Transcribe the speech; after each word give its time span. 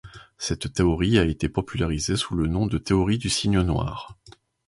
Cette 0.39 0.73
théorie 0.73 1.19
a 1.19 1.25
été 1.25 1.47
popularisée 1.47 2.15
sous 2.15 2.33
le 2.33 2.47
nom 2.47 2.65
de 2.65 2.79
théorie 2.79 3.19
du 3.19 3.29
cygne 3.29 3.61
noir. 3.61 4.17